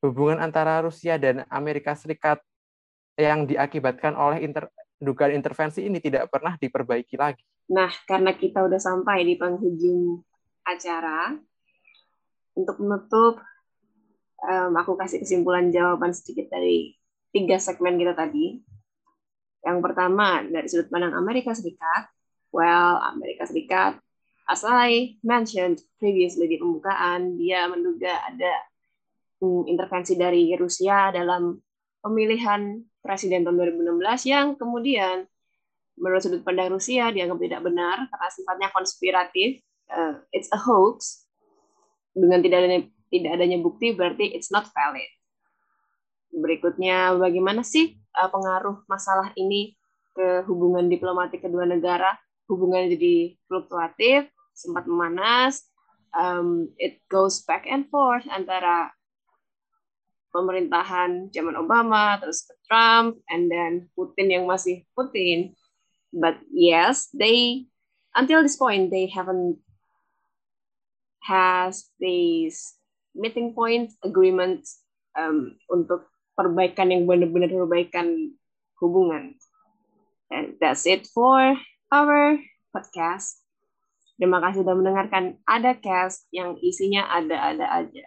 [0.00, 2.40] hubungan antara Rusia dan Amerika Serikat
[3.18, 4.70] yang diakibatkan oleh inter,
[5.02, 7.42] dugaan intervensi ini tidak pernah diperbaiki lagi.
[7.68, 10.22] Nah, karena kita udah sampai di penghujung
[10.62, 11.34] acara,
[12.58, 13.38] untuk menutup,
[14.42, 16.98] um, aku kasih kesimpulan jawaban sedikit dari
[17.30, 18.58] tiga segmen kita tadi.
[19.62, 22.06] Yang pertama, dari sudut pandang Amerika Serikat,
[22.54, 23.98] well, Amerika Serikat,
[24.48, 28.52] as I mentioned previously di pembukaan, dia menduga ada
[29.44, 31.58] um, intervensi dari Rusia dalam
[32.00, 35.26] pemilihan presiden tahun 2016 yang kemudian
[35.98, 39.58] menurut sudut pandang Rusia dianggap tidak benar karena sifatnya konspiratif,
[39.90, 41.26] uh, it's a hoax.
[42.14, 42.80] Dengan tidak adanya
[43.10, 45.06] tidak adanya bukti berarti it's not valid.
[46.28, 49.74] Berikutnya, bagaimana sih uh, pengaruh masalah ini
[50.12, 52.14] ke hubungan diplomatik kedua negara?
[52.48, 55.68] Hubungan jadi fluktuatif, sempat memanas,
[56.16, 58.92] um, it goes back and forth antara
[60.32, 65.56] pemerintahan zaman Obama, terus ke Trump, and then Putin yang masih Putin.
[66.12, 67.68] But yes, they
[68.16, 69.60] until this point they haven't
[71.24, 72.76] has these
[73.12, 74.64] meeting point agreement
[75.12, 76.08] um, untuk
[76.38, 78.30] perbaikan yang benar-benar perbaikan
[78.78, 79.34] hubungan.
[80.30, 81.58] And that's it for
[81.90, 82.38] our
[82.70, 83.42] podcast.
[84.14, 88.06] Terima kasih sudah mendengarkan ada cast yang isinya ada-ada aja.